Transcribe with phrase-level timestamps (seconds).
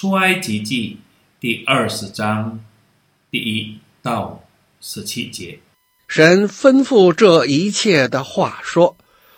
[0.00, 0.96] 出埃及记
[1.40, 2.60] 第二十章
[3.32, 4.44] 第一到
[4.80, 5.58] 十七节。
[6.06, 8.96] 神吩咐这一切的话说：“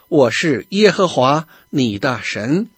[0.09, 2.68] 我是耶和华你的神，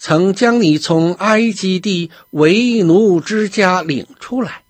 [0.00, 4.62] 曾将你从埃及地为奴之家领出来。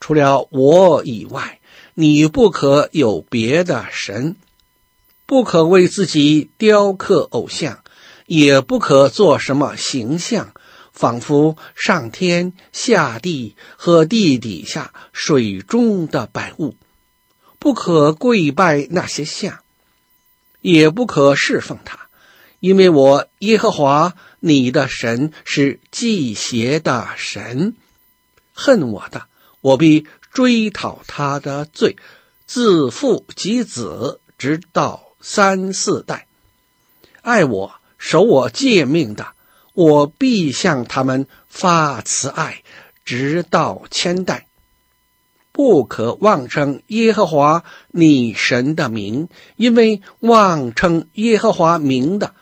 [0.00, 1.60] 除了我以外，
[1.94, 4.34] 你不可有别的神，
[5.24, 7.78] 不可为自己雕刻偶像，
[8.26, 10.52] 也不可做什么形象，
[10.94, 16.74] 仿佛上天下地和地底下水中的百物。”
[17.58, 19.60] 不可跪拜那些像，
[20.60, 22.08] 也不可侍奉他，
[22.60, 27.74] 因为我耶和华你的神是忌邪的神，
[28.52, 29.28] 恨我的，
[29.62, 31.96] 我必追讨他的罪，
[32.46, 36.26] 自父及子，直到三四代；
[37.22, 39.28] 爱我、守我诫命的，
[39.74, 42.62] 我必向他们发慈爱，
[43.04, 44.46] 直到千代。
[45.52, 52.34] 不可妄称耶和华你神的名，因为妄称耶和华名的，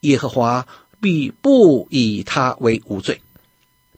[0.00, 0.66] 耶和华
[1.00, 3.22] 必不以他为无罪。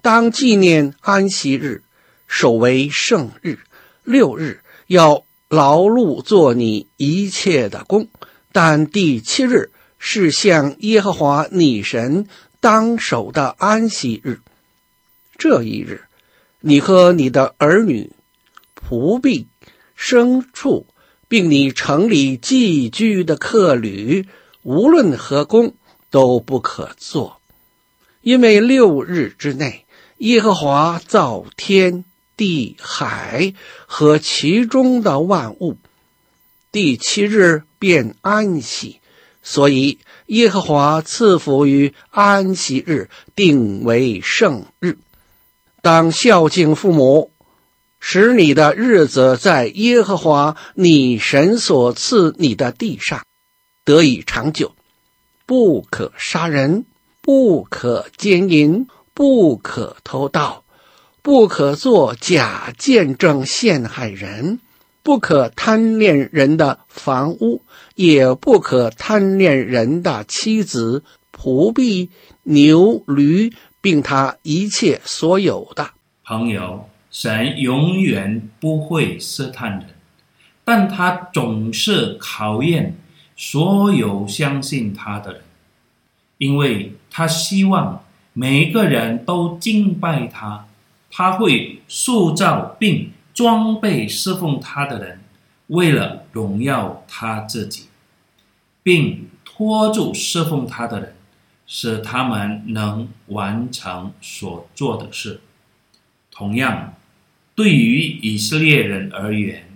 [0.01, 1.83] 当纪念安息日，
[2.27, 3.59] 守为圣日。
[4.05, 8.09] 六日要劳碌做你一切的工，
[8.53, 12.27] 但第七日是向耶和华你神
[12.63, 14.41] 当守的安息日。
[15.37, 16.05] 这一日，
[16.61, 18.13] 你和你的儿女。
[18.89, 19.47] 仆婢、
[19.97, 20.87] 牲畜，
[21.27, 24.29] 并你城里寄居的客旅，
[24.63, 25.75] 无论何工
[26.11, 27.41] 都不可做，
[28.21, 29.87] 因为六日之内，
[30.19, 32.05] 耶和华造天
[32.37, 33.55] 地海
[33.87, 35.79] 和其中的万物，
[36.71, 39.01] 第七日便安息，
[39.43, 44.97] 所以耶和华赐福于安息日，定为圣日，
[45.83, 47.31] 当孝敬父母。
[48.05, 53.25] 使你的日子在耶和华你神所赐你的地上
[53.85, 54.75] 得以长久，
[55.47, 56.85] 不可杀人，
[57.21, 60.65] 不可奸淫，不可偷盗，
[61.23, 64.59] 不可作假见证陷害人，
[65.03, 67.63] 不可贪恋人的房屋，
[67.95, 71.03] 也不可贪恋人的妻子、
[71.37, 72.11] 仆婢、
[72.45, 75.91] 牛驴，并他一切所有的。
[76.25, 76.89] 朋友。
[77.11, 79.85] 神永远不会试探人，
[80.65, 82.97] 但他总是考验
[83.37, 85.43] 所有相信他的人，
[86.39, 88.03] 因为他希望
[88.33, 90.65] 每个人都敬拜他。
[91.11, 95.21] 他会塑造并装备侍奉他的人，
[95.69, 97.89] 为了荣耀他自己，
[98.83, 101.15] 并托住侍奉他的人，
[101.67, 105.41] 使他们能完成所做的事。
[106.31, 106.95] 同样。
[107.55, 109.69] 对于以色列人而言，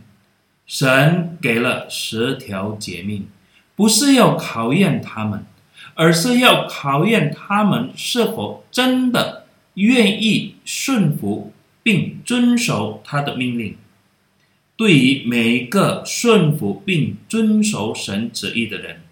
[0.66, 3.28] 神给了十条诫命，
[3.76, 5.44] 不是要考验他们，
[5.92, 9.44] 而是要考验他们是否真的
[9.74, 11.52] 愿意顺服
[11.86, 13.76] 并遵守他的命令。
[14.76, 19.02] 对于每一个顺服并遵守神旨意的人，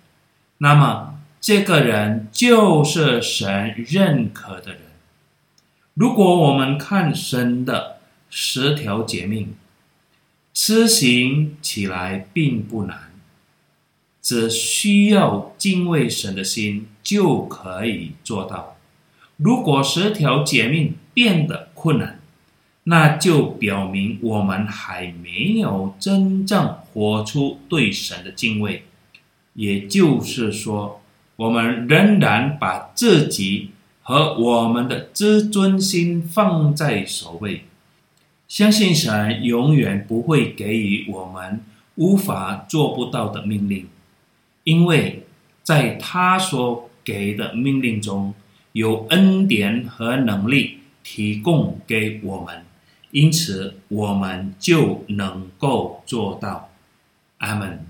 [0.59, 4.81] 那么这个人就是神认可的人。
[5.95, 7.95] 如果我们看神的。
[8.37, 9.55] 十条诫命，
[10.53, 13.13] 施行起来并不难，
[14.21, 18.77] 只需要敬畏神的心就可以做到。
[19.37, 22.19] 如果十条诫命变得困难，
[22.85, 28.85] 那就表明我们还没有真正活出对神的敬畏，
[29.55, 31.01] 也就是说，
[31.37, 33.71] 我们仍然把自己
[34.03, 37.65] 和我们的自尊心放在首位。
[38.47, 41.65] 相信神永远不会给予我们
[41.95, 43.89] 无法做不到的命令，
[44.65, 45.25] 因为
[45.63, 48.35] 在他所给的命令中
[48.73, 52.63] 有恩典和能力提供给我们，
[53.15, 56.69] 因此我们就能够做到。
[57.39, 57.87] 阿门。